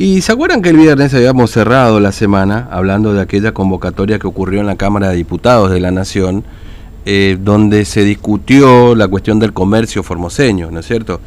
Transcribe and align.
Y 0.00 0.20
se 0.20 0.30
acuerdan 0.30 0.62
que 0.62 0.68
el 0.68 0.76
viernes 0.76 1.12
habíamos 1.12 1.50
cerrado 1.50 1.98
la 1.98 2.12
semana 2.12 2.68
hablando 2.70 3.14
de 3.14 3.20
aquella 3.20 3.50
convocatoria 3.50 4.20
que 4.20 4.28
ocurrió 4.28 4.60
en 4.60 4.68
la 4.68 4.76
Cámara 4.76 5.08
de 5.08 5.16
Diputados 5.16 5.72
de 5.72 5.80
la 5.80 5.90
Nación, 5.90 6.44
eh, 7.04 7.36
donde 7.42 7.84
se 7.84 8.04
discutió 8.04 8.94
la 8.94 9.08
cuestión 9.08 9.40
del 9.40 9.52
comercio 9.52 10.04
formoseño, 10.04 10.70
¿no 10.70 10.78
es 10.78 10.86
cierto? 10.86 11.20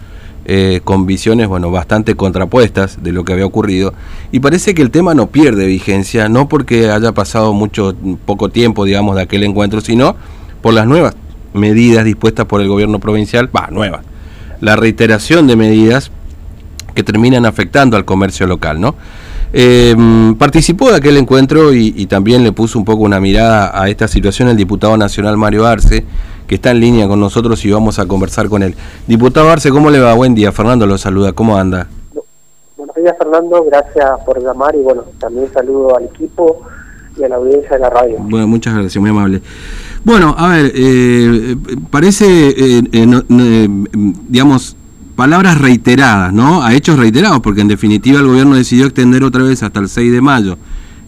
Eh, 0.46 0.80
con 0.86 1.06
visiones, 1.06 1.50
bueno, 1.50 1.70
bastante 1.70 2.16
contrapuestas 2.16 3.04
de 3.04 3.12
lo 3.12 3.26
que 3.26 3.34
había 3.34 3.46
ocurrido. 3.46 3.94
Y 4.32 4.40
parece 4.40 4.74
que 4.74 4.82
el 4.82 4.90
tema 4.90 5.14
no 5.16 5.28
pierde 5.28 5.66
vigencia, 5.66 6.30
no 6.30 6.48
porque 6.48 6.90
haya 6.90 7.12
pasado 7.12 7.52
mucho, 7.52 7.94
poco 8.24 8.48
tiempo, 8.48 8.86
digamos, 8.86 9.18
de 9.18 9.24
aquel 9.24 9.44
encuentro, 9.44 9.82
sino 9.82 10.16
por 10.62 10.74
las 10.74 10.88
nuevas 10.88 11.18
medidas 11.54 12.06
dispuestas 12.06 12.46
por 12.46 12.62
el 12.62 12.70
gobierno 12.70 13.00
provincial, 13.00 13.50
va, 13.54 13.68
nuevas. 13.70 14.06
La 14.62 14.78
reiteración 14.78 15.46
de 15.46 15.58
medidas 15.58 16.10
que 16.94 17.04
terminan 17.04 17.46
afectando 17.46 17.98
al 17.98 18.06
comercio 18.06 18.48
local, 18.48 18.80
¿no? 18.80 18.96
Eh, 19.54 19.96
participó 20.38 20.90
de 20.92 20.98
aquel 20.98 21.18
encuentro 21.18 21.74
y, 21.74 22.06
también 22.06 22.44
le 22.44 22.52
puso 22.52 22.80
un 22.80 22.86
poco 22.86 23.04
una 23.04 23.20
mirada 23.20 23.80
a 23.80 23.90
esta 23.90 24.08
situación 24.08 24.48
el 24.48 24.58
diputado 24.58 24.96
nacional 24.98 25.38
Mario 25.38 25.66
Arce, 25.66 26.06
que 26.48 26.56
está 26.56 26.72
en 26.72 26.80
línea 26.80 27.08
con 27.08 27.20
nosotros 27.20 27.64
y 27.66 27.72
vamos 27.72 28.00
a 28.00 28.06
conversar 28.06 28.48
con 28.48 28.64
él. 28.64 28.76
Diputado 29.08 29.50
Arce, 29.50 29.70
¿cómo 29.70 29.90
le 29.90 30.00
va? 30.00 30.14
Buen 30.14 30.36
día, 30.36 30.52
Fernando 30.52 30.86
lo 30.86 30.98
saluda, 30.98 31.34
¿cómo 31.34 31.58
anda? 31.58 31.88
Buenos 32.78 32.96
días, 32.96 33.16
Fernando, 33.18 33.64
gracias 33.66 34.10
por 34.26 34.42
llamar 34.42 34.74
y 34.76 34.82
bueno, 34.82 35.04
también 35.20 35.52
saludo 35.54 35.98
al 35.98 36.06
equipo 36.06 36.62
y 37.18 37.24
a 37.24 37.30
la 37.30 37.36
audiencia 37.36 37.72
de 37.72 37.80
la 37.80 37.90
radio. 37.90 38.18
Bueno, 38.20 38.48
muchas 38.48 38.74
gracias, 38.74 39.00
muy 39.02 39.10
amable. 39.10 39.42
Bueno, 40.04 40.34
a 40.38 40.48
ver, 40.48 40.72
eh, 40.74 41.56
parece, 41.92 42.26
eh, 42.26 42.82
digamos, 44.30 44.76
palabras 45.16 45.58
reiteradas, 45.58 46.34
¿no? 46.34 46.64
A 46.64 46.74
hechos 46.74 46.98
reiterados, 46.98 47.40
porque 47.42 47.62
en 47.62 47.68
definitiva 47.68 48.20
el 48.20 48.28
gobierno 48.28 48.56
decidió 48.56 48.86
extender 48.86 49.24
otra 49.24 49.44
vez 49.44 49.64
hasta 49.64 49.80
el 49.80 49.90
6 49.90 50.12
de 50.12 50.22
mayo 50.22 50.58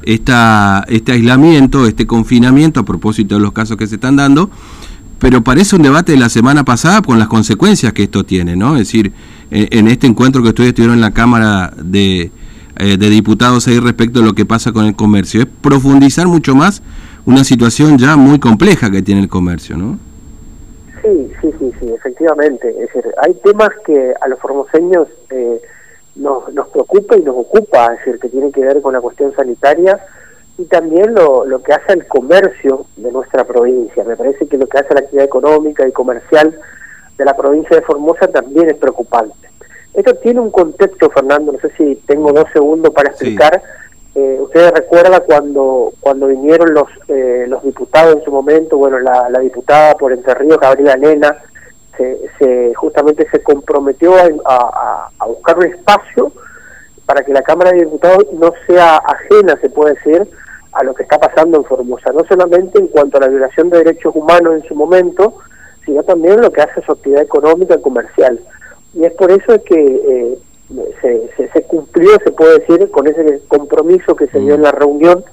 esta, 0.06 0.86
este 0.88 1.14
aislamiento, 1.14 1.88
este 1.88 2.06
confinamiento 2.06 2.82
a 2.82 2.86
propósito 2.86 3.36
de 3.36 3.42
los 3.42 3.54
casos 3.54 3.78
que 3.78 3.88
se 3.88 3.96
están 3.96 4.16
dando, 4.16 4.50
pero 5.20 5.44
parece 5.44 5.76
un 5.76 5.82
debate 5.82 6.12
de 6.12 6.18
la 6.18 6.30
semana 6.30 6.66
pasada 6.66 7.02
con 7.02 7.20
las 7.20 7.28
consecuencias 7.28 7.94
que 7.94 8.04
esto 8.04 8.26
tiene, 8.26 8.56
¿no? 8.56 8.74
Es 8.74 8.88
decir, 8.88 9.14
en, 9.52 9.88
este 9.88 10.08
encuentro 10.08 10.44
que 10.44 10.50
ustedes 10.50 10.70
estuvieron 10.70 10.96
en 10.96 11.02
la 11.02 11.12
Cámara 11.12 11.74
de, 11.82 12.32
eh, 12.78 12.98
de 12.98 13.10
Diputados 13.10 13.68
ahí 13.68 13.80
respecto 13.80 14.20
de 14.20 14.26
lo 14.26 14.36
que 14.36 14.46
pasa 14.46 14.74
con 14.74 14.86
el 14.86 14.96
comercio, 14.96 15.42
es 15.42 15.48
profundizar 15.62 16.28
mucho 16.28 16.56
más 16.56 16.82
una 17.26 17.44
situación 17.44 17.98
ya 17.98 18.18
muy 18.18 18.40
compleja 18.40 18.92
que 18.92 19.02
tiene 19.02 19.22
el 19.22 19.30
comercio, 19.30 19.78
¿no? 19.78 19.98
Sí, 21.84 21.90
sí, 21.90 21.90
sí, 21.90 21.90
sí, 21.90 21.94
efectivamente. 21.94 22.70
Es 22.70 22.94
decir, 22.94 23.14
hay 23.22 23.34
temas 23.36 23.70
que 23.86 24.14
a 24.20 24.28
los 24.28 24.40
formoseños 24.40 25.08
eh, 25.30 25.62
nos, 26.16 26.54
nos 26.54 26.68
preocupa 26.70 27.18
y 27.18 27.22
nos 27.22 27.36
ocupa, 27.36 27.94
es 27.94 28.00
decir, 28.00 28.20
que 28.20 28.30
tiene 28.30 28.52
que 28.52 28.62
ver 28.62 28.82
con 28.82 28.94
la 28.94 29.02
cuestión 29.02 29.34
sanitaria 29.36 30.00
y 30.58 30.66
también 30.66 31.16
lo, 31.16 31.46
lo 31.46 31.64
que 31.64 31.74
hace 31.74 31.94
al 31.94 32.08
comercio 32.08 32.86
de 32.98 33.12
nuestra 33.12 33.44
provincia. 33.44 34.04
Me 34.04 34.16
parece 34.16 34.48
que 34.48 34.58
lo 34.58 34.68
que 34.68 34.80
hace 34.80 34.94
la 34.94 35.02
actividad 35.02 35.26
económica 35.26 35.88
y 35.88 35.92
comercial 35.92 36.60
de 37.18 37.26
la 37.26 37.36
provincia 37.36 37.76
de 37.76 37.82
Formosa 37.82 38.28
también 38.28 38.70
es 38.70 38.78
preocupante. 38.78 39.50
Esto 39.94 40.16
tiene 40.16 40.40
un 40.40 40.52
contexto, 40.52 41.10
Fernando, 41.10 41.52
no 41.52 41.60
sé 41.60 41.72
si 41.78 41.96
tengo 42.08 42.32
dos 42.34 42.46
segundos 42.52 42.94
para 42.94 43.10
explicar. 43.10 43.62
Eh, 44.16 44.38
ustedes 44.40 44.72
recuerdan 44.72 45.24
cuando 45.26 45.92
cuando 46.00 46.28
vinieron 46.28 46.74
los 46.74 46.88
eh, 47.08 47.46
los 47.48 47.64
diputados 47.64 48.16
en 48.16 48.24
su 48.24 48.32
momento, 48.32 48.78
bueno, 48.78 49.00
la, 49.00 49.40
diputada 49.40 49.96
por 49.96 50.14
Entre 50.14 50.34
Ríos, 50.36 50.60
Gabriela 50.60 50.96
Nena, 50.96 51.38
se, 51.98 52.74
justamente 52.76 53.28
se 53.30 53.42
comprometió 53.42 54.14
a, 54.46 55.10
buscar 55.28 55.58
un 55.58 55.66
espacio 55.66 56.32
para 57.06 57.24
que 57.24 57.34
la 57.34 57.42
Cámara 57.42 57.72
de 57.72 57.80
Diputados 57.80 58.26
no 58.34 58.54
sea 58.68 58.98
ajena, 58.98 59.58
se 59.60 59.70
puede 59.70 59.96
decir, 59.96 60.28
a 60.72 60.84
lo 60.84 60.94
que 60.94 61.04
está 61.04 61.20
pasando 61.20 61.58
en 61.58 61.66
Formosa, 61.66 62.12
no 62.12 62.24
solamente 62.26 62.80
en 62.80 62.88
cuanto 62.88 63.18
a 63.18 63.22
la 63.22 63.28
violación 63.28 63.70
de 63.70 63.80
derechos 63.80 64.16
humanos 64.16 64.56
en 64.56 64.68
su 64.68 64.76
momento, 64.76 65.36
sino 65.86 66.02
también 66.04 66.42
lo 66.42 66.52
que 66.52 66.62
hace 66.62 66.82
su 66.82 66.92
actividad 66.92 67.22
económica 67.22 67.76
y 67.76 67.82
comercial. 67.82 68.40
Y 68.94 69.06
es 69.06 69.14
por 69.14 69.32
eso 69.32 69.62
que 69.64 69.76
eh, 69.76 70.38
se, 71.02 71.50
se, 71.52 71.64
cumplió, 71.64 72.12
se 72.24 72.32
puede 72.32 72.60
decir, 72.60 72.90
con 72.90 73.08
ese 73.08 73.42
compromiso 73.48 74.16
que 74.16 74.28
se 74.28 74.40
dio 74.40 74.56
en 74.56 74.62
la 74.62 74.72
reunión 74.72 75.24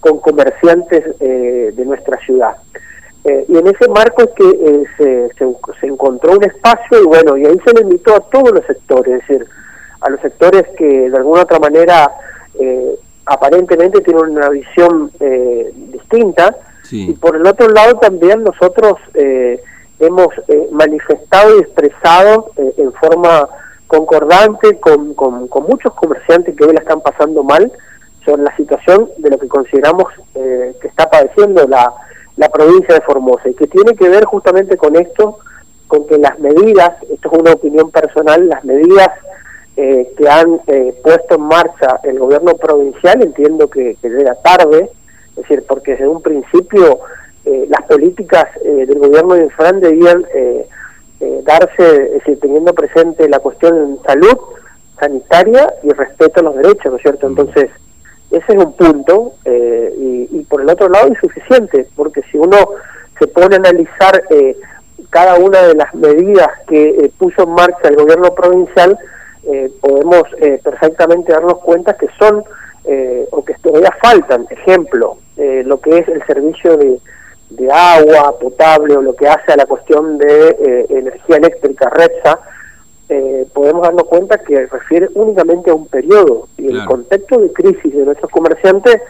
con 0.00 0.20
comerciantes 0.20 1.04
eh, 1.20 1.72
de 1.74 1.84
nuestra 1.84 2.18
ciudad. 2.18 2.56
Eh, 3.28 3.44
y 3.46 3.58
en 3.58 3.66
ese 3.66 3.88
marco 3.88 4.22
es 4.22 4.30
que 4.30 4.48
eh, 4.48 4.84
se, 4.96 5.28
se, 5.80 5.86
encontró 5.86 6.32
un 6.32 6.44
espacio 6.44 7.02
y 7.02 7.06
bueno, 7.06 7.36
y 7.36 7.44
ahí 7.44 7.58
se 7.62 7.74
le 7.74 7.82
invitó 7.82 8.14
a 8.14 8.20
todos 8.20 8.52
los 8.52 8.64
sectores, 8.64 9.20
es 9.20 9.28
decir, 9.28 9.46
a 10.00 10.08
los 10.08 10.20
sectores 10.20 10.62
que 10.78 11.10
de 11.10 11.16
alguna 11.16 11.42
otra 11.42 11.58
manera 11.58 12.10
aparentemente 13.26 14.00
tienen 14.00 14.30
una 14.36 14.48
visión 14.48 15.10
distinta. 15.92 16.56
Y 16.90 17.12
por 17.12 17.36
el 17.36 17.46
otro 17.46 17.68
lado 17.68 17.98
también 17.98 18.42
nosotros 18.42 18.94
hemos 19.98 20.28
manifestado 20.70 21.56
y 21.56 21.60
expresado 21.60 22.52
en 22.56 22.92
forma 22.94 23.48
concordante 23.88 24.78
con, 24.78 25.14
con, 25.14 25.48
muchos 25.68 25.92
comerciantes 25.94 26.54
que 26.54 26.64
hoy 26.64 26.74
la 26.74 26.80
están 26.80 27.00
pasando 27.00 27.42
mal 27.42 27.72
sobre 28.24 28.42
la 28.42 28.54
situación 28.56 29.08
de 29.16 29.30
lo 29.30 29.38
que 29.38 29.48
consideramos 29.48 30.06
eh, 30.34 30.76
que 30.80 30.88
está 30.88 31.10
padeciendo 31.10 31.66
la, 31.66 31.92
la 32.38 32.48
provincia 32.48 32.94
de 32.94 33.00
Formosa 33.02 33.48
y 33.48 33.54
que 33.54 33.66
tiene 33.66 33.94
que 33.94 34.08
ver 34.08 34.24
justamente 34.24 34.76
con 34.76 34.96
esto, 34.96 35.38
con 35.86 36.06
que 36.06 36.18
las 36.18 36.38
medidas, 36.38 37.02
esto 37.12 37.30
es 37.32 37.38
una 37.38 37.52
opinión 37.52 37.90
personal, 37.90 38.48
las 38.48 38.64
medidas 38.64 39.10
eh, 39.76 40.12
que 40.16 40.28
han 40.28 40.60
eh, 40.66 40.94
puesto 41.02 41.34
en 41.34 41.42
marcha 41.42 42.00
el 42.04 42.18
gobierno 42.18 42.54
provincial, 42.56 43.22
entiendo 43.22 43.68
que, 43.68 43.96
que 44.00 44.08
llega 44.08 44.34
tarde, 44.36 44.90
es 45.30 45.36
decir, 45.36 45.64
porque 45.68 45.92
desde 45.92 46.08
un 46.08 46.22
principio 46.22 47.00
las 47.70 47.82
políticas 47.84 48.46
del 48.62 48.98
gobierno 48.98 49.32
de 49.32 49.44
Infran 49.44 49.80
debían 49.80 50.22
eh, 51.20 51.40
darse, 51.44 52.04
es 52.04 52.12
decir, 52.12 52.38
teniendo 52.40 52.72
presente 52.74 53.28
la 53.28 53.40
cuestión 53.40 53.76
en 53.76 54.02
salud 54.02 54.38
sanitaria 55.00 55.72
y 55.82 55.90
respeto 55.90 56.40
a 56.40 56.42
los 56.44 56.56
derechos, 56.56 56.92
¿no 56.92 56.96
es 56.96 57.02
cierto? 57.02 57.26
Entonces, 57.26 57.70
ese 58.30 58.52
es 58.52 58.58
un 58.58 58.72
punto, 58.74 59.34
eh, 59.44 59.94
y, 60.30 60.42
por 60.44 60.60
el 60.60 60.70
otro 60.70 60.88
lado 60.88 61.08
insuficiente, 61.08 61.86
porque 61.96 62.22
si 62.30 62.38
uno 62.38 62.56
se 63.18 63.26
pone 63.26 63.56
a 63.56 63.58
analizar 63.58 64.22
eh, 64.30 64.56
cada 65.10 65.36
una 65.36 65.62
de 65.62 65.74
las 65.74 65.94
medidas 65.94 66.48
que 66.66 67.10
puso 67.18 67.42
en 67.42 67.50
marcha 67.50 67.88
el 67.88 67.96
gobierno 67.96 68.34
provincial, 68.34 68.98
podemos 69.80 70.24
perfectamente 70.62 71.32
darnos 71.32 71.58
cuenta 71.60 71.94
que 71.94 72.08
son, 72.18 72.44
o 73.30 73.44
que 73.44 73.54
todavía 73.62 73.90
faltan, 74.02 74.46
ejemplo, 74.50 75.16
lo 75.36 75.80
que 75.80 75.98
es 75.98 76.08
el 76.08 76.22
servicio 76.26 76.76
de 76.76 77.00
de 77.50 77.70
agua 77.70 78.38
potable 78.38 78.96
o 78.96 79.02
lo 79.02 79.14
que 79.14 79.26
hace 79.26 79.52
a 79.52 79.56
la 79.56 79.66
cuestión 79.66 80.18
de 80.18 80.48
eh, 80.48 80.86
energía 80.90 81.36
eléctrica, 81.36 81.90
REPSA, 81.90 82.38
eh, 83.08 83.46
podemos 83.52 83.82
darnos 83.82 84.04
cuenta 84.04 84.38
que 84.38 84.66
refiere 84.66 85.08
únicamente 85.14 85.70
a 85.70 85.74
un 85.74 85.86
periodo 85.86 86.48
y 86.56 86.68
el 86.68 86.84
contexto 86.84 87.38
de 87.38 87.52
crisis 87.52 87.94
de 87.94 88.04
nuestros 88.04 88.30
comerciantes 88.30 89.00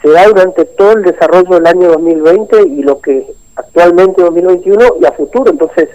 se 0.00 0.08
da 0.08 0.26
durante 0.26 0.64
todo 0.64 0.92
el 0.92 1.02
desarrollo 1.02 1.56
del 1.56 1.66
año 1.66 1.88
2020 1.88 2.62
y 2.62 2.82
lo 2.82 3.00
que 3.00 3.26
actualmente 3.56 4.22
2021 4.22 4.96
y 5.00 5.04
a 5.04 5.12
futuro. 5.12 5.50
Entonces, 5.50 5.88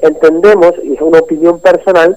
entendemos, 0.00 0.72
y 0.82 0.94
es 0.94 1.00
una 1.00 1.20
opinión 1.20 1.60
personal, 1.60 2.16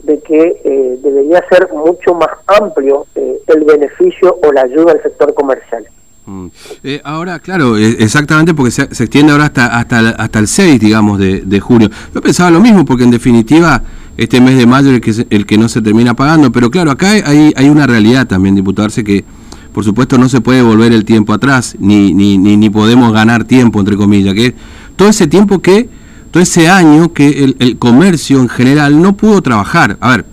de 0.00 0.20
que 0.20 0.60
eh, 0.64 0.98
debería 1.02 1.42
ser 1.48 1.68
mucho 1.72 2.14
más 2.14 2.28
amplio 2.46 3.06
el 3.14 3.64
beneficio 3.64 4.38
o 4.42 4.52
la 4.52 4.62
ayuda 4.62 4.92
al 4.92 5.02
sector 5.02 5.34
comercial. 5.34 5.86
Mm. 6.26 6.48
Eh, 6.82 7.00
ahora, 7.04 7.38
claro, 7.38 7.76
eh, 7.76 7.96
exactamente 8.00 8.52
porque 8.52 8.72
se, 8.72 8.82
extiende 8.82 9.32
ahora 9.32 9.44
hasta, 9.44 9.78
hasta, 9.78 10.10
hasta 10.10 10.38
el 10.40 10.48
6, 10.48 10.80
digamos, 10.80 11.18
de, 11.18 11.42
de, 11.42 11.60
junio. 11.60 11.88
Yo 12.12 12.20
pensaba 12.20 12.50
lo 12.50 12.60
mismo, 12.60 12.84
porque 12.84 13.04
en 13.04 13.12
definitiva 13.12 13.80
este 14.16 14.40
mes 14.40 14.56
de 14.56 14.66
mayo 14.66 14.90
el 14.90 15.00
que, 15.00 15.26
el 15.30 15.46
que 15.46 15.58
no 15.58 15.68
se 15.68 15.82
termina 15.82 16.14
pagando, 16.14 16.50
pero 16.52 16.70
claro, 16.70 16.90
acá 16.90 17.10
hay, 17.10 17.52
hay 17.54 17.68
una 17.68 17.86
realidad 17.86 18.26
también, 18.26 18.54
diputarse, 18.54 19.04
que 19.04 19.24
por 19.72 19.84
supuesto 19.84 20.16
no 20.16 20.28
se 20.28 20.40
puede 20.40 20.62
volver 20.62 20.92
el 20.92 21.04
tiempo 21.04 21.32
atrás, 21.32 21.76
ni, 21.78 22.14
ni, 22.14 22.38
ni, 22.38 22.56
ni 22.56 22.70
podemos 22.70 23.12
ganar 23.12 23.44
tiempo, 23.44 23.78
entre 23.80 23.96
comillas, 23.96 24.34
que 24.34 24.54
todo 24.96 25.08
ese 25.08 25.26
tiempo 25.26 25.60
que, 25.60 25.88
todo 26.30 26.42
ese 26.42 26.68
año 26.68 27.12
que 27.12 27.44
el, 27.44 27.56
el 27.58 27.76
comercio 27.78 28.40
en 28.40 28.48
general 28.48 29.00
no 29.00 29.16
pudo 29.16 29.42
trabajar. 29.42 29.98
A 30.00 30.10
ver, 30.10 30.26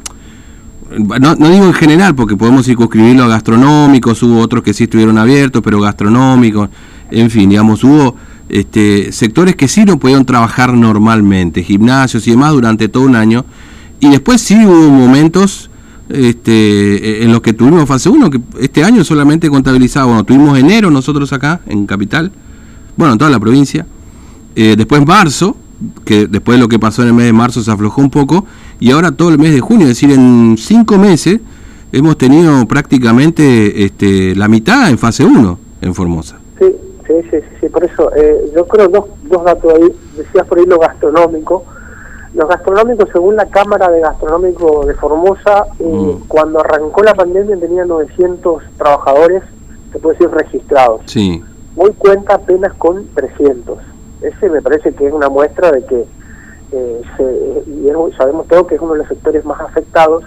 no, 0.97 1.35
no, 1.35 1.50
digo 1.50 1.65
en 1.65 1.74
general, 1.74 2.15
porque 2.15 2.38
podemos 2.38 2.65
circunscribirlo 2.65 3.24
a 3.24 3.27
gastronómicos, 3.27 4.21
hubo 4.24 4.39
otros 4.39 4.63
que 4.63 4.74
sí 4.74 4.85
estuvieron 4.85 5.18
abiertos, 5.18 5.62
pero 5.63 5.81
gastronómicos, 5.81 6.69
en 7.12 7.30
fin, 7.30 7.50
digamos, 7.50 7.83
hubo 7.83 8.15
este, 8.50 9.12
sectores 9.12 9.56
que 9.56 9.68
sí 9.68 9.85
no 9.85 9.97
pudieron 9.97 10.25
trabajar 10.25 10.74
normalmente, 10.74 11.63
gimnasios 11.63 12.27
y 12.27 12.31
demás 12.31 12.53
durante 12.53 12.88
todo 12.89 13.03
un 13.03 13.15
año, 13.15 13.45
y 14.03 14.09
después 14.09 14.41
sí 14.41 14.65
hubo 14.65 14.89
momentos 14.89 15.69
este, 16.09 17.23
en 17.23 17.31
los 17.31 17.39
que 17.39 17.53
tuvimos 17.53 17.88
fase 17.88 18.09
1, 18.09 18.29
que 18.29 18.41
este 18.59 18.83
año 18.83 19.01
solamente 19.05 19.50
contabilizaba, 19.50 20.07
bueno, 20.07 20.25
tuvimos 20.25 20.59
enero 20.59 20.91
nosotros 20.91 21.31
acá, 21.31 21.61
en 21.67 21.85
Capital, 21.85 22.29
bueno, 22.97 23.13
en 23.13 23.19
toda 23.19 23.31
la 23.31 23.39
provincia, 23.39 23.85
eh, 24.57 24.75
después 24.77 25.05
marzo, 25.05 25.55
que 26.03 26.27
después 26.27 26.57
de 26.57 26.61
lo 26.61 26.67
que 26.67 26.79
pasó 26.79 27.03
en 27.03 27.07
el 27.09 27.13
mes 27.13 27.27
de 27.27 27.31
marzo 27.31 27.63
se 27.63 27.71
aflojó 27.71 28.01
un 28.01 28.09
poco, 28.09 28.45
y 28.77 28.91
ahora 28.91 29.13
todo 29.13 29.29
el 29.29 29.39
mes 29.39 29.53
de 29.53 29.61
junio, 29.61 29.88
es 29.88 29.91
decir, 29.91 30.11
en 30.11 30.57
cinco 30.57 30.97
meses 30.97 31.39
hemos 31.94 32.17
tenido 32.17 32.67
prácticamente 32.67 33.85
este, 33.85 34.35
la 34.35 34.49
mitad 34.49 34.89
en 34.89 34.97
fase 34.97 35.23
1 35.23 35.59
en 35.79 35.95
Formosa. 35.95 36.39
Sí, 36.59 36.65
sí, 37.07 37.13
sí, 37.31 37.38
sí, 37.61 37.69
por 37.69 37.85
eso 37.85 38.13
eh, 38.17 38.51
yo 38.53 38.67
creo 38.67 38.89
dos, 38.89 39.06
dos 39.29 39.45
datos 39.45 39.73
ahí, 39.73 39.89
decías 40.17 40.45
por 40.45 40.59
ahí 40.59 40.65
lo 40.65 40.77
gastronómico. 40.77 41.63
Los 42.33 42.50
gastronómicos, 42.50 43.09
según 43.12 43.35
la 43.35 43.45
Cámara 43.47 43.89
de 43.89 44.01
Gastronómico 44.01 44.85
de 44.85 44.95
Formosa, 44.95 45.65
eh, 45.80 45.83
mm. 45.83 46.27
cuando 46.27 46.59
arrancó 46.59 47.03
la 47.03 47.13
pandemia 47.13 47.57
tenía 47.57 47.85
900 47.85 48.63
trabajadores, 48.77 49.44
se 49.91 50.00
puede 50.00 50.18
decir, 50.18 50.35
registrados. 50.35 51.01
Sí. 51.06 51.44
Hoy 51.75 51.91
cuenta 51.97 52.35
apenas 52.35 52.74
con 52.74 53.07
300. 53.13 53.77
Ese 54.21 54.50
me 54.50 54.62
parece 54.62 54.94
que 54.94 55.07
es 55.07 55.13
una 55.13 55.30
muestra 55.30 55.71
de 55.71 55.85
que 55.85 56.06
eh, 56.71 57.01
se, 57.18 57.63
y 57.69 57.91
sabemos 58.18 58.47
todo 58.47 58.65
que 58.65 58.75
es 58.75 58.81
uno 58.81 58.94
de 58.94 59.00
los 59.00 59.07
sectores 59.07 59.45
más 59.45 59.59
afectados 59.62 60.24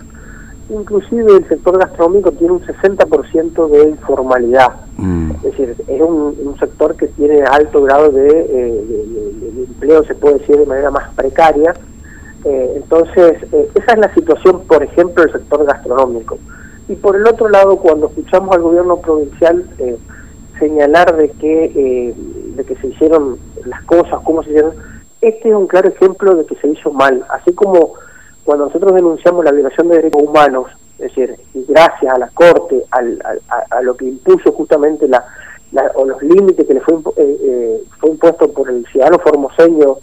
inclusive 0.68 1.36
el 1.36 1.48
sector 1.48 1.78
gastronómico 1.78 2.32
tiene 2.32 2.54
un 2.54 2.60
60% 2.60 3.68
de 3.68 3.88
informalidad. 3.90 4.74
Mm. 4.96 5.30
Es 5.36 5.42
decir, 5.42 5.76
es 5.86 6.00
un, 6.00 6.56
sector 6.58 6.96
que 6.96 7.06
tiene 7.08 7.42
alto 7.42 7.82
grado 7.82 8.10
de, 8.10 8.28
eh, 8.28 9.64
empleo, 9.68 10.02
se 10.04 10.14
puede 10.14 10.38
decir 10.38 10.56
de 10.56 10.66
manera 10.66 10.90
más 10.90 11.12
precaria. 11.14 11.74
Eh, 12.46 12.74
entonces, 12.76 13.42
eh, 13.52 13.68
esa 13.74 13.92
es 13.92 13.98
la 13.98 14.14
situación, 14.14 14.62
por 14.66 14.82
ejemplo, 14.82 15.24
del 15.24 15.32
sector 15.32 15.64
gastronómico. 15.64 16.38
Y 16.88 16.94
por 16.94 17.16
el 17.16 17.26
otro 17.26 17.48
lado, 17.48 17.76
cuando 17.76 18.06
escuchamos 18.06 18.54
al 18.54 18.62
gobierno 18.62 18.98
provincial 18.98 19.66
señalar 20.58 21.16
de 21.16 21.30
que, 21.32 22.14
de 22.54 22.64
que 22.64 22.76
se 22.76 22.86
hicieron 22.86 23.38
las 23.64 23.82
cosas, 23.82 24.20
cómo 24.22 24.44
se 24.44 24.50
hicieron, 24.50 24.74
este 25.20 25.48
es 25.48 25.54
un 25.54 25.66
claro 25.66 25.88
ejemplo 25.88 26.36
de 26.36 26.46
que 26.46 26.54
se 26.56 26.68
hizo 26.68 26.92
mal. 26.92 27.24
Así 27.28 27.52
como 27.52 27.94
cuando 28.44 28.66
nosotros 28.66 28.94
denunciamos 28.94 29.44
la 29.44 29.50
violación 29.50 29.88
de 29.88 29.96
derechos 29.96 30.22
humanos, 30.22 30.68
es 30.98 31.14
decir, 31.14 31.36
gracias 31.68 32.14
a 32.14 32.18
la 32.18 32.28
Corte, 32.28 32.84
al, 32.92 33.20
a, 33.70 33.82
lo 33.82 33.96
que 33.96 34.06
impuso 34.06 34.52
justamente 34.52 35.08
la, 35.08 35.24
o 35.94 36.06
los 36.06 36.22
límites 36.22 36.66
que 36.66 36.74
le 36.74 36.80
fue, 36.80 36.94
eh, 37.16 37.36
eh, 37.42 37.84
fue 37.98 38.10
impuesto 38.10 38.50
por 38.52 38.70
el 38.70 38.86
ciudadano 38.86 39.18
formoseño 39.18 39.96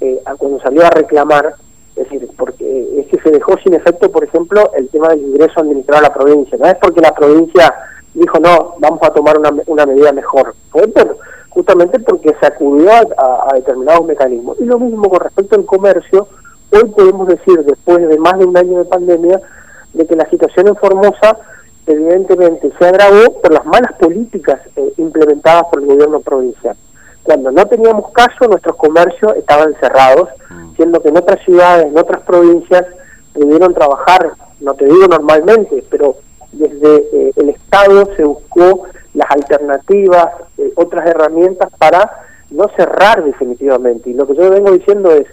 eh, 0.00 0.22
cuando 0.38 0.60
salió 0.60 0.84
a 0.86 0.90
reclamar, 0.90 1.54
es 1.96 2.04
decir, 2.04 2.28
porque 2.36 3.00
es 3.00 3.06
que 3.08 3.20
se 3.20 3.30
dejó 3.30 3.56
sin 3.58 3.74
efecto, 3.74 4.10
por 4.10 4.24
ejemplo, 4.24 4.70
el 4.76 4.88
tema 4.88 5.08
del 5.08 5.22
ingreso 5.22 5.60
administrado 5.60 6.04
a 6.04 6.08
la 6.08 6.14
provincia. 6.14 6.58
No 6.58 6.66
es 6.66 6.76
porque 6.76 7.00
la 7.00 7.14
provincia 7.14 7.74
dijo, 8.14 8.38
no, 8.38 8.74
vamos 8.78 9.00
a 9.02 9.10
tomar 9.10 9.38
una, 9.38 9.50
una 9.66 9.86
medida 9.86 10.12
mejor. 10.12 10.54
Fue 10.70 10.86
por, 10.88 11.16
justamente 11.50 11.98
porque 12.00 12.34
se 12.40 12.46
acudió 12.46 12.90
a 12.92 13.54
determinados 13.54 14.06
mecanismos. 14.06 14.58
Y 14.60 14.64
lo 14.64 14.78
mismo 14.78 15.08
con 15.08 15.20
respecto 15.20 15.56
al 15.56 15.64
comercio, 15.64 16.28
Hoy 16.72 16.84
podemos 16.90 17.26
decir, 17.26 17.64
después 17.64 18.08
de 18.08 18.16
más 18.18 18.38
de 18.38 18.44
un 18.44 18.56
año 18.56 18.78
de 18.78 18.84
pandemia, 18.84 19.40
de 19.92 20.06
que 20.06 20.14
la 20.14 20.28
situación 20.30 20.68
en 20.68 20.76
Formosa 20.76 21.36
evidentemente 21.86 22.70
se 22.78 22.86
agravó 22.86 23.40
por 23.40 23.52
las 23.52 23.66
malas 23.66 23.92
políticas 23.94 24.60
eh, 24.76 24.92
implementadas 24.98 25.64
por 25.70 25.80
el 25.80 25.86
gobierno 25.86 26.20
provincial. 26.20 26.76
Cuando 27.22 27.50
no 27.50 27.66
teníamos 27.66 28.10
caso, 28.12 28.48
nuestros 28.48 28.76
comercios 28.76 29.36
estaban 29.36 29.74
cerrados, 29.80 30.28
mm. 30.48 30.76
siendo 30.76 31.00
que 31.00 31.08
en 31.08 31.18
otras 31.18 31.40
ciudades, 31.44 31.86
en 31.86 31.98
otras 31.98 32.22
provincias, 32.22 32.86
pudieron 33.32 33.74
trabajar, 33.74 34.32
no 34.60 34.74
te 34.74 34.86
digo 34.86 35.06
normalmente, 35.06 35.84
pero 35.90 36.16
desde 36.52 36.96
eh, 36.96 37.32
el 37.36 37.50
Estado 37.50 38.08
se 38.16 38.24
buscó 38.24 38.84
las 39.14 39.30
alternativas, 39.30 40.26
eh, 40.58 40.72
otras 40.76 41.06
herramientas 41.06 41.70
para 41.78 42.10
no 42.50 42.68
cerrar 42.76 43.24
definitivamente. 43.24 44.10
Y 44.10 44.14
lo 44.14 44.26
que 44.26 44.34
yo 44.34 44.50
vengo 44.50 44.72
diciendo 44.72 45.12
es, 45.12 45.26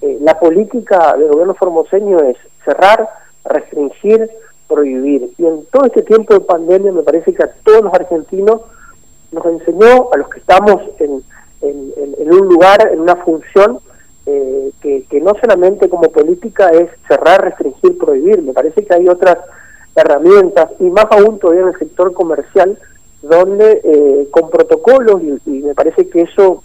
eh, 0.00 0.18
la 0.20 0.38
política 0.38 1.16
del 1.16 1.28
gobierno 1.28 1.54
formoseño 1.54 2.18
es 2.20 2.36
cerrar, 2.64 3.08
restringir, 3.44 4.30
prohibir. 4.68 5.32
Y 5.38 5.46
en 5.46 5.64
todo 5.66 5.84
este 5.86 6.02
tiempo 6.02 6.34
de 6.34 6.40
pandemia 6.40 6.92
me 6.92 7.02
parece 7.02 7.34
que 7.34 7.42
a 7.42 7.52
todos 7.64 7.82
los 7.82 7.94
argentinos 7.94 8.62
nos 9.32 9.44
enseñó, 9.46 10.08
a 10.12 10.18
los 10.18 10.28
que 10.28 10.38
estamos 10.38 10.80
en, 10.98 11.22
un 12.30 12.48
lugar, 12.48 12.90
en 12.92 13.00
una 13.00 13.16
función, 13.16 13.78
eh, 14.26 14.70
que, 14.80 15.20
no 15.20 15.32
solamente 15.40 15.88
como 15.88 16.10
política 16.10 16.70
es 16.70 16.90
cerrar, 17.06 17.42
restringir, 17.44 17.98
prohibir. 17.98 18.42
Me 18.42 18.52
parece 18.52 18.84
que 18.84 18.94
hay 18.94 19.08
otras 19.08 19.38
herramientas, 19.94 20.70
y 20.80 20.84
más 20.84 21.06
aún 21.10 21.38
todavía 21.38 21.62
en 21.62 21.68
el 21.68 21.78
sector 21.78 22.12
comercial, 22.12 22.78
donde 23.22 23.80
eh, 23.84 24.28
con 24.30 24.50
protocolos, 24.50 25.22
y, 25.22 25.38
y, 25.46 25.62
me 25.62 25.74
parece 25.74 26.08
que 26.08 26.22
eso 26.22 26.62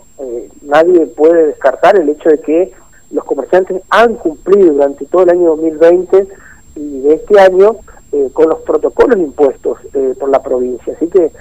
nadie 0.63 1.05
puede 1.05 1.47
descartar 1.47 1.97
el 1.97 2.09
hecho 2.09 2.29
de 2.29 2.39
que 2.39 2.73
los 3.11 3.23
comerciantes 3.23 3.81
han 3.89 4.15
cumplido 4.15 4.73
durante 4.73 5.05
todo 5.05 5.23
el 5.23 5.29
año 5.31 5.49
2020 5.49 6.27
y 6.75 7.01
de 7.01 7.13
este 7.15 7.39
año 7.39 7.77
eh, 8.11 8.29
con 8.33 8.49
los 8.49 8.59
protocolos 8.61 9.17
impuestos 9.17 9.77
eh, 9.93 10.13
por 10.19 10.29
la 10.29 10.41
provincia. 10.41 10.93
Así 10.95 11.07
que 11.07 11.31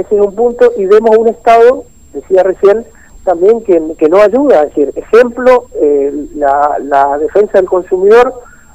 ese 0.00 0.14
es 0.14 0.20
un 0.20 0.34
punto 0.34 0.72
y 0.76 0.86
vemos 0.86 1.16
un 1.16 1.28
Estado, 1.28 1.84
decía 2.12 2.42
recién, 2.42 2.84
también 3.24 3.62
que, 3.62 3.80
que 3.98 4.08
no 4.08 4.18
ayuda. 4.18 4.62
Es 4.62 4.68
decir, 4.74 4.92
ejemplo, 4.94 5.66
eh, 5.80 6.12
la, 6.34 6.78
la 6.80 7.18
defensa 7.18 7.58
del 7.58 7.66
consumidor, 7.66 8.32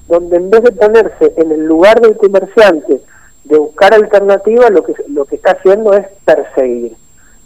donde 0.08 0.38
en 0.38 0.50
vez 0.50 0.64
de 0.64 0.72
ponerse 0.72 1.34
en 1.38 1.52
el 1.52 1.66
lugar 1.66 2.02
del 2.02 2.18
comerciante, 2.18 3.02
de 3.46 3.58
buscar 3.58 3.94
alternativas, 3.94 4.70
lo 4.72 4.84
que, 4.84 4.96
lo 5.08 5.26
que 5.26 5.36
está 5.36 5.52
haciendo 5.52 5.94
es 5.94 6.08
perseguir. 6.26 6.96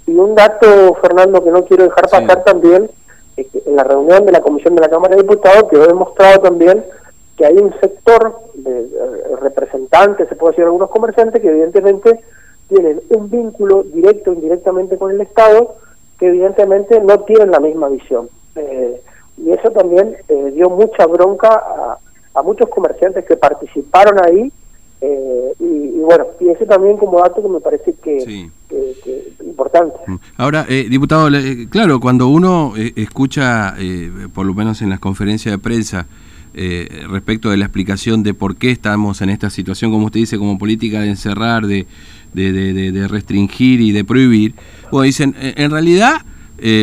Y 0.05 0.15
un 0.15 0.35
dato, 0.35 0.95
Fernando, 1.01 1.43
que 1.43 1.51
no 1.51 1.65
quiero 1.65 1.83
dejar 1.83 2.09
pasar 2.09 2.43
también, 2.43 2.89
en 3.37 3.75
la 3.75 3.83
reunión 3.83 4.25
de 4.25 4.31
la 4.31 4.41
Comisión 4.41 4.75
de 4.75 4.81
la 4.81 4.89
Cámara 4.89 5.15
de 5.15 5.21
Diputados 5.21 5.69
quedó 5.69 5.85
demostrado 5.85 6.39
también 6.39 6.83
que 7.37 7.45
hay 7.45 7.55
un 7.55 7.71
sector 7.79 8.35
de, 8.55 8.87
representantes, 9.39 10.27
se 10.27 10.35
puede 10.35 10.53
decir 10.53 10.65
algunos 10.65 10.89
comerciantes, 10.89 11.41
que 11.41 11.49
evidentemente 11.49 12.19
tienen 12.67 13.01
un 13.09 13.29
vínculo 13.29 13.83
directo 13.83 14.31
o 14.31 14.33
indirectamente 14.33 14.97
con 14.97 15.11
el 15.11 15.21
Estado, 15.21 15.75
que 16.19 16.27
evidentemente 16.27 16.99
no 17.01 17.19
tienen 17.21 17.51
la 17.51 17.59
misma 17.59 17.89
visión. 17.89 18.29
Eh, 18.55 19.01
y 19.37 19.51
eso 19.51 19.69
también 19.71 20.17
eh, 20.27 20.51
dio 20.55 20.69
mucha 20.69 21.05
bronca 21.05 21.49
a, 21.49 21.97
a, 22.33 22.41
muchos 22.41 22.69
comerciantes 22.69 23.23
que 23.25 23.37
participaron 23.37 24.17
ahí 24.25 24.51
eh, 24.99 25.53
y, 25.59 25.99
bueno, 25.99 26.25
y 26.39 26.49
ese 26.49 26.65
también 26.65 26.97
como 26.97 27.19
dato 27.19 27.41
que 27.41 27.49
me 27.49 27.59
parece 27.59 27.93
que, 28.03 28.49
importante. 29.45 29.95
Mm. 30.07 30.15
Ahora, 30.37 30.65
eh, 30.69 30.87
diputado, 30.89 31.29
eh, 31.29 31.67
claro, 31.69 31.99
cuando 31.99 32.27
uno 32.27 32.73
escucha, 32.75 33.75
por 34.33 34.45
lo 34.45 34.53
menos 34.53 34.81
en 34.81 34.89
las 34.89 34.99
conferencias 34.99 35.53
de 35.53 35.59
prensa, 35.59 36.07
respecto 37.09 37.51
de 37.51 37.57
la 37.57 37.65
explicación 37.65 38.23
de 38.23 38.33
por 38.33 38.55
qué 38.55 38.71
estamos 38.71 39.21
en 39.21 39.29
esta 39.29 39.51
situación, 39.51 39.91
como 39.91 40.07
usted 40.07 40.21
dice, 40.21 40.39
como 40.39 40.57
política 40.57 41.01
de 41.01 41.09
encerrar, 41.09 41.67
de, 41.67 41.85
de, 42.37 42.91
de, 42.91 43.07
restringir 43.07 43.81
y 43.81 43.91
de 43.91 44.05
prohibir, 44.05 44.53
bueno, 44.91 45.03
dicen, 45.03 45.35
en 45.39 45.71
realidad 45.71 46.23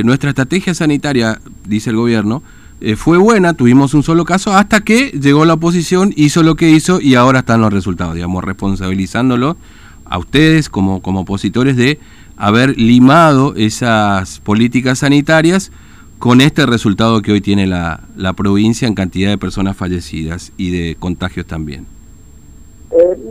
nuestra 0.05 0.31
estrategia 0.31 0.75
sanitaria, 0.75 1.41
dice 1.67 1.91
el 1.91 1.97
gobierno, 1.97 2.43
eh, 2.81 2.97
fue 2.97 3.17
buena, 3.17 3.55
tuvimos 3.55 3.95
un 3.95 4.03
solo 4.03 4.27
caso, 4.27 4.53
hasta 4.53 4.81
que 4.81 5.11
llegó 5.11 5.47
la 5.47 5.55
oposición, 5.55 6.13
hizo 6.17 6.43
lo 6.43 6.55
que 6.55 6.69
hizo 6.69 7.01
y 7.01 7.15
ahora 7.15 7.39
están 7.39 7.63
los 7.63 7.73
resultados, 7.73 8.15
digamos, 8.15 8.45
responsabilizándolo 8.45 9.57
a 10.05 10.19
ustedes 10.19 10.69
como, 10.69 11.01
como 11.01 11.21
opositores 11.21 11.77
de 11.77 11.99
haber 12.37 12.79
limado 12.79 13.55
esas 13.57 14.41
políticas 14.41 14.99
sanitarias 14.99 15.73
con 16.19 16.43
este 16.43 16.67
resultado 16.67 17.23
que 17.23 17.33
hoy 17.33 17.41
tiene 17.41 17.67
la, 17.67 18.03
la 18.17 18.35
provincia 18.35 18.87
en 18.87 18.95
cantidad 18.95 19.31
de 19.31 19.39
personas 19.39 19.77
fallecidas 19.79 20.53
y 20.59 20.69
de 20.69 20.97
contagios 20.99 21.47
también. 21.47 21.87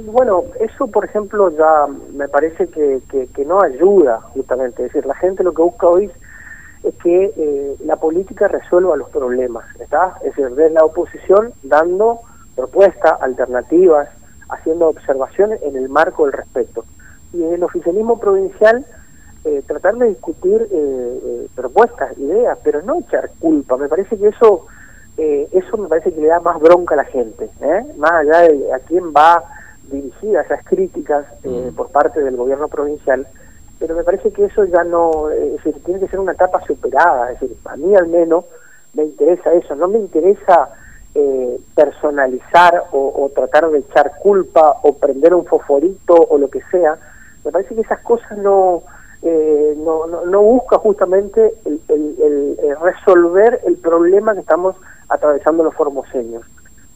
Eh, 0.03 0.09
bueno, 0.11 0.43
eso 0.59 0.87
por 0.87 1.05
ejemplo 1.05 1.49
ya 1.51 1.87
me 2.13 2.27
parece 2.27 2.67
que, 2.67 3.01
que, 3.09 3.27
que, 3.27 3.45
no 3.45 3.61
ayuda 3.61 4.21
justamente, 4.33 4.85
es 4.85 4.93
decir, 4.93 5.05
la 5.05 5.15
gente 5.15 5.43
lo 5.43 5.53
que 5.53 5.61
busca 5.61 5.87
hoy 5.87 6.11
es 6.83 6.95
que 6.95 7.33
eh, 7.37 7.75
la 7.85 7.95
política 7.95 8.47
resuelva 8.47 8.97
los 8.97 9.09
problemas, 9.09 9.65
¿está? 9.79 10.17
Es 10.23 10.35
decir, 10.35 10.49
desde 10.49 10.71
la 10.71 10.83
oposición 10.83 11.53
dando 11.63 12.19
propuestas, 12.55 13.21
alternativas, 13.21 14.09
haciendo 14.49 14.89
observaciones 14.89 15.61
en 15.63 15.77
el 15.77 15.87
marco 15.89 16.25
del 16.25 16.33
respeto. 16.33 16.83
Y 17.31 17.43
en 17.43 17.53
el 17.53 17.63
oficialismo 17.63 18.19
provincial 18.19 18.85
eh, 19.45 19.63
tratar 19.65 19.95
de 19.95 20.09
discutir 20.09 20.67
eh, 20.71 21.47
propuestas, 21.55 22.17
ideas, 22.17 22.57
pero 22.63 22.81
no 22.81 22.99
echar 22.99 23.31
culpa. 23.39 23.77
Me 23.77 23.87
parece 23.87 24.17
que 24.17 24.27
eso 24.27 24.67
eso 25.15 25.77
me 25.77 25.87
parece 25.87 26.11
que 26.11 26.21
le 26.21 26.27
da 26.27 26.39
más 26.39 26.59
bronca 26.59 26.95
a 26.95 26.97
la 26.97 27.03
gente, 27.03 27.47
más 27.97 28.11
allá 28.13 28.39
de 28.47 28.73
a 28.73 28.79
quién 28.79 29.13
va 29.13 29.43
dirigida 29.91 30.41
esas 30.41 30.63
críticas 30.65 31.25
mm. 31.43 31.75
por 31.75 31.89
parte 31.89 32.21
del 32.21 32.35
gobierno 32.35 32.67
provincial 32.67 33.27
pero 33.83 33.95
me 33.95 34.03
parece 34.05 34.31
que 34.31 34.45
eso 34.45 34.63
ya 34.63 34.81
no, 34.85 35.29
es 35.29 35.53
decir, 35.53 35.75
tiene 35.83 35.99
que 35.99 36.07
ser 36.07 36.17
una 36.21 36.31
etapa 36.31 36.65
superada, 36.65 37.33
es 37.33 37.39
decir, 37.41 37.57
a 37.65 37.75
mí 37.75 37.93
al 37.93 38.07
menos 38.07 38.45
me 38.93 39.03
interesa 39.03 39.51
eso, 39.53 39.75
no 39.75 39.89
me 39.89 39.99
interesa 39.99 40.69
eh, 41.13 41.59
personalizar 41.75 42.83
o, 42.93 43.29
tratar 43.35 43.69
de 43.71 43.79
echar 43.79 44.13
culpa 44.21 44.77
o 44.83 44.93
prender 44.93 45.33
un 45.33 45.45
fosforito 45.45 46.13
o 46.13 46.37
lo 46.37 46.49
que 46.49 46.61
sea, 46.71 46.97
me 47.43 47.51
parece 47.51 47.75
que 47.75 47.81
esas 47.81 47.99
cosas 47.99 48.37
no, 48.37 48.83
eh, 49.21 49.75
no, 49.77 50.07
no, 50.07 50.41
busca 50.41 50.77
justamente 50.77 51.53
el, 51.65 52.57
resolver 52.81 53.59
el 53.65 53.75
problema 53.75 54.33
que 54.33 54.39
estamos 54.39 54.77
atravesando 55.09 55.61
los 55.61 55.73
formoseños. 55.73 56.43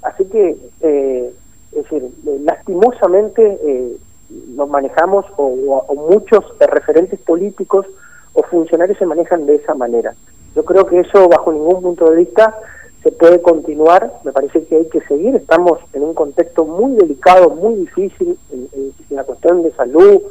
Así 0.04 0.24
que 0.24 0.56
eh, 0.80 1.34
es 1.78 1.84
decir, 1.84 2.10
lastimosamente 2.44 3.98
nos 4.30 4.70
manejamos 4.70 5.26
o, 5.38 5.84
muchos 6.10 6.44
referentes 6.60 7.20
políticos 7.20 7.86
o 8.34 8.44
funcionarios 8.44 8.98
se 8.98 9.06
manejan 9.06 9.46
de 9.46 9.56
esa 9.56 9.74
manera. 9.74 10.14
Yo 10.56 10.66
creo 10.66 10.86
que 10.86 11.00
eso 11.00 11.28
bajo 11.30 11.52
ningún 11.52 11.82
punto 11.82 12.10
de 12.10 12.18
vista 12.18 12.56
se 13.04 13.12
puede 13.12 13.42
continuar, 13.42 14.12
me 14.24 14.32
parece 14.32 14.66
que 14.66 14.76
hay 14.76 14.86
que 14.86 15.02
seguir, 15.02 15.36
estamos 15.36 15.80
en 15.94 16.04
un 16.04 16.14
contexto 16.14 16.66
muy 16.66 16.96
delicado, 16.96 17.52
muy 17.52 17.76
difícil 17.76 18.38
en, 18.52 18.92
la 19.10 19.24
cuestión 19.24 19.64
de 19.64 19.72
salud, 19.72 20.22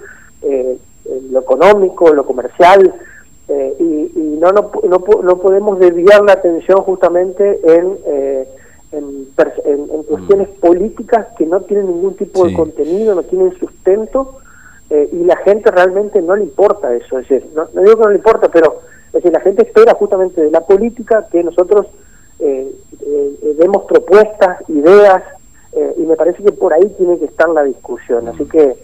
eh, 0.43 0.79
lo 1.31 1.41
económico, 1.41 2.13
lo 2.13 2.27
comercial, 2.27 2.93
eh, 3.49 3.77
y, 3.79 4.37
no, 4.41 4.53
no, 4.53 4.71
no, 4.83 5.39
podemos 5.39 5.79
desviar 5.79 6.23
la 6.25 6.33
atención 6.33 6.79
justamente 6.83 7.61
en, 7.63 7.97
eh, 8.07 8.49
en, 8.97 9.29
en, 9.65 10.03
cuestiones 10.05 10.49
mm. 10.49 10.61
políticas 10.61 11.27
que 11.37 11.47
no 11.47 11.61
tienen 11.63 11.87
ningún 11.87 12.15
tipo 12.17 12.47
de 12.47 12.55
contenido, 12.55 13.15
no 13.15 13.23
tienen 13.23 13.57
sustento, 13.59 14.39
y 14.91 15.25
la 15.25 15.37
gente 15.39 15.71
realmente 15.73 16.23
no 16.23 16.37
le 16.37 16.45
importa 16.45 16.95
eso, 16.95 17.19
es 17.19 17.29
decir, 17.29 17.51
no, 17.57 17.67
no 17.75 17.83
digo 17.83 17.97
que 17.97 18.03
no 18.05 18.11
le 18.11 18.17
importa, 18.17 18.49
pero 18.49 18.83
es 19.07 19.13
decir, 19.15 19.33
la 19.33 19.41
gente 19.41 19.63
espera 19.63 19.95
justamente 19.95 20.41
de 20.41 20.51
la 20.51 20.61
política 20.61 21.27
que 21.31 21.43
nosotros 21.43 21.87
eh, 22.39 22.73
eh, 23.01 23.57
vemos 23.59 23.85
propuestas, 23.85 24.59
ideas, 24.69 25.23
eh, 25.73 25.95
y 25.99 26.03
me 26.03 26.17
parece 26.17 26.43
que 26.43 26.53
por 26.53 26.73
ahí 26.73 26.89
tiene 26.97 27.19
que 27.19 27.27
estar 27.27 27.49
la 27.51 27.63
discusión. 27.63 28.27
Así 28.29 28.47
que 28.47 28.77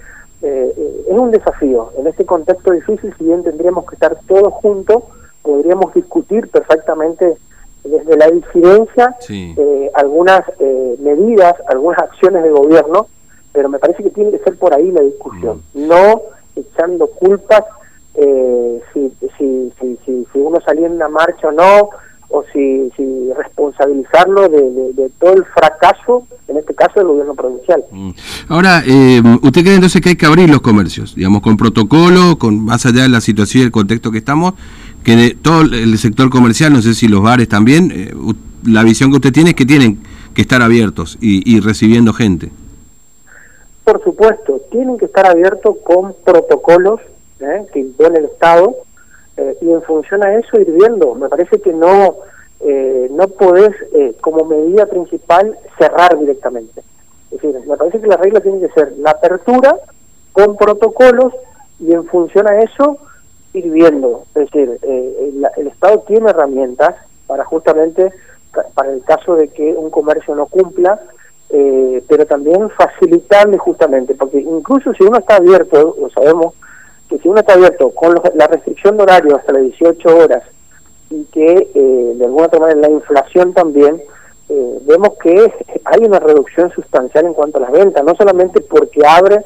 eh, 0.43 1.05
es 1.09 1.17
un 1.19 1.31
desafío. 1.31 1.91
En 1.99 2.07
este 2.07 2.27
contexto 2.27 2.71
difícil, 2.71 3.15
si 3.17 3.25
bien 3.25 3.43
tendríamos 3.43 3.87
que 3.87 3.95
estar 3.95 4.17
todos 4.27 4.53
juntos, 4.55 5.03
podríamos 5.43 5.95
discutir 5.95 6.49
perfectamente 6.49 7.37
desde 7.85 8.17
la 8.17 8.31
disidencia 8.31 9.17
algunas 9.95 10.43
medidas, 11.01 11.55
algunas 11.69 11.99
acciones 11.99 12.43
de 12.43 12.51
gobierno, 12.51 13.07
pero 13.53 13.69
me 13.69 13.79
parece 13.79 14.03
que 14.03 14.11
tiene 14.11 14.31
que 14.31 14.39
ser 14.39 14.57
por 14.57 14.75
ahí 14.75 14.91
la 14.91 15.03
discusión, 15.03 15.63
no 15.75 16.23
echando 16.57 17.07
culpas 17.09 17.65
si, 18.15 19.13
si, 19.39 19.73
si, 19.81 19.99
si, 20.05 20.27
si 20.33 20.39
uno 20.39 20.61
salía 20.61 20.87
en 20.87 20.93
una 20.93 21.09
marcha 21.09 21.49
o 21.49 21.53
no, 21.53 21.91
o 22.33 22.45
si, 22.53 22.91
si 22.97 23.31
responsabilizarlo 23.37 24.49
de, 24.49 25.11
todo 25.21 25.35
el 25.35 25.45
fracaso, 25.45 26.27
en 26.49 26.57
este 26.57 26.75
caso 26.75 26.95
del 26.97 27.09
gobierno 27.09 27.35
provincial. 27.35 27.85
Mm. 27.91 28.11
Ahora, 28.49 28.83
eh, 28.87 29.23
¿usted 29.43 29.63
cree 29.63 29.75
entonces 29.75 30.01
que 30.01 30.11
hay 30.11 30.17
que 30.17 30.27
abrir 30.27 30.49
los 30.49 30.63
comercios, 30.63 31.15
digamos, 31.15 31.43
con 31.43 31.59
protocolo, 31.59 32.39
con 32.39 32.65
más 32.65 32.87
allá 32.87 33.03
de 33.03 33.11
la 33.11 33.21
situación 33.21 33.63
y 33.63 33.67
el 33.67 33.73
contexto 33.73 34.11
que 34.11 34.19
estamos, 34.19 34.55
que 35.03 35.17
de 35.17 35.37
todo 35.41 35.63
el 35.63 35.97
sector 35.99 36.31
comercial, 36.31 36.73
no 36.73 36.83
sé 36.83 36.95
si 36.95 37.09
los 37.09 37.23
bares 37.23 37.49
también, 37.49 37.91
eh, 37.95 38.15
la 38.65 38.83
visión 38.83 39.11
que 39.11 39.17
usted 39.17 39.33
tiene 39.33 39.51
es 39.51 39.57
que 39.57 39.67
tienen 39.67 39.99
que 40.35 40.43
estar 40.43 40.63
abiertos 40.63 41.19
y, 41.21 41.61
recibiendo 41.61 42.13
gente? 42.13 42.51
Por 43.85 44.03
supuesto, 44.03 44.61
tienen 44.71 44.97
que 44.99 45.07
estar 45.07 45.27
abiertos 45.27 45.77
con 45.85 46.15
protocolos 46.25 47.01
¿eh? 47.41 47.67
que 47.73 47.81
impone 47.81 48.19
el 48.19 48.27
Estado, 48.27 48.77
eh, 49.37 49.57
y 49.63 49.71
en 49.71 49.83
función 49.83 50.23
a 50.25 50.35
eso 50.35 50.61
ir 50.61 50.71
viendo. 50.73 51.15
Me 51.15 51.29
parece 51.29 51.61
que 51.61 51.73
no, 51.73 52.17
eh, 52.61 53.09
no 53.11 53.29
podés 53.29 53.75
eh, 53.95 54.15
como 54.21 54.45
medida 54.45 54.87
principal 54.87 55.57
cerrar 55.79 56.19
directamente. 56.19 56.83
Es 57.31 57.41
decir, 57.41 57.59
me 57.67 57.77
parece 57.77 58.01
que 58.01 58.07
la 58.07 58.17
regla 58.17 58.41
tiene 58.41 58.61
que 58.61 58.73
ser 58.73 58.93
la 58.99 59.11
apertura 59.11 59.75
con 60.33 60.57
protocolos 60.57 61.33
y 61.81 61.93
en 61.93 62.05
función 62.07 62.47
a 62.47 62.61
eso 62.61 62.99
ir 63.55 63.71
viendo. 63.71 64.25
Es 64.35 64.51
decir, 64.51 64.79
el, 64.83 65.47
el, 65.57 65.67
Estado 65.67 66.01
tiene 66.01 66.31
herramientas 66.31 66.97
para 67.27 67.45
justamente, 67.45 68.13
para 68.75 68.93
el 68.93 69.03
caso 69.05 69.37
de 69.37 69.49
que 69.49 69.73
un 69.75 69.91
comercio 69.91 70.35
no 70.35 70.47
cumpla, 70.47 71.01
pero 72.09 72.25
también 72.25 72.71
facilitarle 72.71 73.59
justamente, 73.59 74.15
porque 74.15 74.41
incluso 74.41 74.95
si 74.95 75.05
uno 75.05 75.19
está 75.19 75.37
abierto, 75.37 75.95
lo 76.01 76.09
sabemos, 76.09 76.55
que 77.13 77.19
si 77.19 77.29
uno 77.29 77.41
está 77.41 77.55
abierto 77.55 77.91
con 77.91 78.19
la 78.35 78.47
restricción 78.47 78.97
de 78.97 79.03
horario 79.03 79.37
hasta 79.37 79.53
las 79.53 79.63
18 79.63 80.17
horas 80.17 80.43
y 81.11 81.25
que 81.25 81.71
eh, 81.75 82.13
de 82.17 82.25
alguna 82.25 82.47
otra 82.47 82.61
manera 82.61 82.81
la 82.81 82.91
inflación 82.91 83.53
también, 83.53 84.01
eh, 84.49 84.79
vemos 84.87 85.11
que 85.23 85.53
hay 85.85 86.05
una 86.05 86.19
reducción 86.19 86.71
sustancial 86.73 87.27
en 87.27 87.35
cuanto 87.35 87.59
a 87.59 87.63
las 87.63 87.73
ventas, 87.73 88.03
no 88.03 88.15
solamente 88.15 88.61
porque 88.63 89.07
abre, 89.07 89.45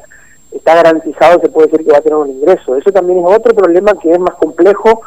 está 0.57 0.75
garantizado, 0.75 1.39
se 1.39 1.49
puede 1.49 1.67
decir 1.67 1.85
que 1.85 1.91
va 1.91 1.99
a 1.99 2.01
tener 2.01 2.17
un 2.17 2.29
ingreso. 2.29 2.75
Eso 2.75 2.91
también 2.91 3.19
es 3.19 3.25
otro 3.25 3.53
problema 3.53 3.93
que 4.01 4.11
es 4.11 4.19
más 4.19 4.35
complejo 4.35 5.01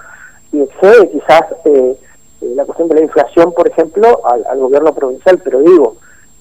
y 0.53 0.63
excede 0.63 1.11
quizás 1.11 1.43
eh, 1.65 1.97
la 2.41 2.65
cuestión 2.65 2.89
de 2.89 2.95
la 2.97 3.03
inflación, 3.03 3.53
por 3.53 3.69
ejemplo, 3.69 4.21
al, 4.25 4.59
gobierno 4.59 4.95
provincial, 4.95 5.41
pero 5.45 5.61
digo, 5.61 5.97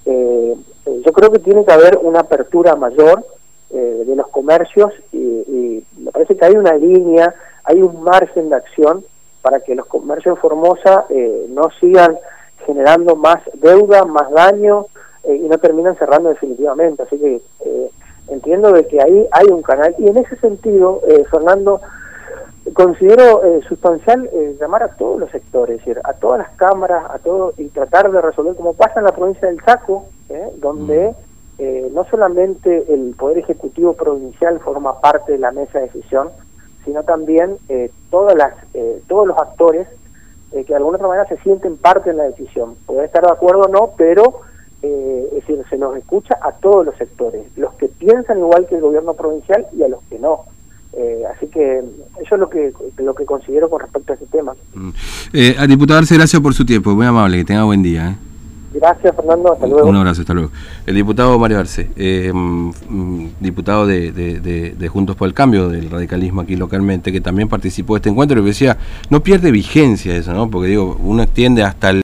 yo 0.06 1.14
creo 1.14 1.32
que 1.32 1.40
tiene 1.40 1.64
que 1.64 1.72
haber 1.72 2.00
una 2.02 2.22
apertura 2.22 2.76
mayor 2.76 3.24
de 3.70 4.16
los 4.16 4.28
comercios 4.30 4.92
y 5.12 5.84
me 5.98 6.12
parece 6.12 6.36
que 6.36 6.46
hay 6.46 6.56
una 6.56 6.74
línea, 6.74 7.36
hay 7.64 7.82
un 7.82 8.02
margen 8.02 8.50
de 8.50 8.56
acción 8.56 9.04
para 9.42 9.60
que 9.60 9.76
los 9.76 9.86
comercios 9.86 10.36
en 10.36 10.42
Formosa 10.42 11.06
eh, 11.10 11.46
no 11.50 11.70
sigan 11.80 12.18
generando 12.66 13.16
más 13.16 13.42
deuda, 13.54 14.06
más 14.06 14.30
daño 14.32 14.88
eh, 15.24 15.36
y 15.36 15.48
no 15.48 15.58
terminan 15.58 15.98
cerrando 15.98 16.30
definitivamente. 16.30 17.04
Así 17.04 17.18
que 17.18 17.42
eh, 17.66 17.92
entiendo 18.32 18.72
de 18.72 18.88
que 18.88 19.02
ahí 19.02 19.28
hay 19.32 19.48
un 19.48 19.62
canal 19.62 19.96
y 19.98 20.08
en 20.08 20.18
ese 20.18 20.36
sentido, 20.38 21.02
Fernando, 21.30 21.82
considero 22.74 23.42
sustancial 23.68 24.30
llamar 24.60 24.84
a 24.84 24.90
todos 24.90 25.20
los 25.20 25.32
sectores, 25.32 25.80
es 25.80 25.86
decir, 25.86 26.02
a 26.04 26.14
todas 26.14 26.40
las 26.40 26.50
cámaras, 26.52 27.04
a 27.10 27.20
todo 27.20 27.54
y 27.58 27.70
tratar 27.70 28.12
de 28.12 28.22
resolver 28.22 28.56
como 28.56 28.74
pasa 28.74 29.00
en 29.00 29.06
la 29.06 29.12
provincia 29.12 29.48
del 29.48 29.62
Chaco, 29.64 30.06
donde 30.60 31.10
mm. 31.10 31.30
Eh, 31.62 31.92
no 31.94 32.06
solamente 32.06 32.86
el 32.88 33.16
Poder 33.20 33.40
Ejecutivo 33.40 33.92
Provincial 33.92 34.62
forma 34.62 35.02
parte 35.02 35.34
de 35.34 35.40
la 35.40 35.52
mesa 35.52 35.80
de 35.80 35.88
decisión, 35.88 36.30
sino 36.86 37.04
también 37.04 37.58
eh, 37.68 37.92
todas 38.10 38.34
las, 38.38 38.54
eh, 38.74 39.02
todos 39.10 39.28
los 39.28 39.38
actores 39.38 39.88
que 40.52 40.64
de 40.64 40.76
alguna 40.76 40.96
otra 40.96 41.10
manera 41.10 41.28
se 41.28 41.38
sienten 41.44 41.78
parte 41.78 42.10
de 42.10 42.16
la 42.16 42.24
decisión. 42.24 42.76
Puede 42.88 43.06
estar 43.06 43.24
de 43.24 43.32
acuerdo 43.32 43.64
o 43.64 43.68
no, 43.68 43.92
pero 43.96 44.42
es 44.82 45.32
decir, 45.32 45.64
se 45.70 45.78
nos 45.78 45.96
escucha 45.96 46.40
a 46.42 46.54
todos 46.54 46.88
los 46.88 46.96
sectores, 46.96 47.46
los 47.56 47.76
piensan 48.10 48.40
igual 48.40 48.66
que 48.68 48.76
el 48.76 48.82
gobierno 48.82 49.14
provincial 49.14 49.68
y 49.78 49.84
a 49.84 49.88
los 49.88 50.02
que 50.10 50.18
no. 50.20 50.46
así 51.32 51.48
que 51.48 51.84
eso 52.22 52.36
es 52.36 52.40
lo 52.40 52.50
que 52.50 52.74
lo 52.98 53.14
que 53.14 53.26
considero 53.26 53.70
con 53.70 53.80
respecto 53.82 54.14
a 54.14 54.16
ese 54.16 54.26
tema. 54.28 54.54
Mm. 54.74 54.90
Eh, 55.34 55.56
diputado 55.68 56.00
Arce, 56.00 56.16
gracias 56.16 56.42
por 56.42 56.54
su 56.54 56.66
tiempo, 56.66 56.92
muy 56.92 57.06
amable, 57.06 57.38
que 57.38 57.46
tenga 57.46 57.64
buen 57.64 57.84
día. 57.84 58.18
Gracias, 58.74 59.16
Fernando. 59.16 59.54
Hasta 59.54 59.66
luego. 59.66 59.90
Un 59.90 59.96
abrazo, 59.96 60.22
hasta 60.22 60.34
luego. 60.34 60.52
El 60.86 60.96
diputado 60.96 61.38
Mario 61.40 61.60
Arce, 61.60 61.90
eh, 61.96 62.32
mm, 62.32 63.28
diputado 63.40 63.88
de, 63.88 64.90
Juntos 64.92 65.16
por 65.16 65.28
el 65.28 65.34
Cambio, 65.34 65.70
del 65.70 65.90
radicalismo 65.90 66.42
aquí 66.42 66.56
localmente, 66.56 67.12
que 67.12 67.22
también 67.22 67.50
participó 67.50 67.96
de 67.96 67.98
este 67.98 68.10
encuentro 68.10 68.40
y 68.40 68.46
decía, 68.46 68.78
no 69.10 69.22
pierde 69.22 69.52
vigencia 69.52 70.16
eso, 70.16 70.34
¿no? 70.34 70.50
Porque 70.50 70.70
digo, 70.70 70.98
uno 71.04 71.24
extiende 71.24 71.64
hasta 71.64 71.90
el 71.90 71.98